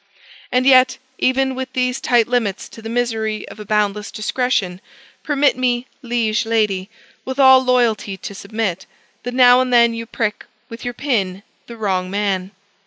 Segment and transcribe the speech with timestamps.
[0.51, 4.81] And yet, even with these tight limits to the misery of a boundless discretion,
[5.21, 6.89] permit me, liege Lady,
[7.23, 8.87] with all loyalty, to submit
[9.21, 12.49] that now and then you prick with your pin the wrong man.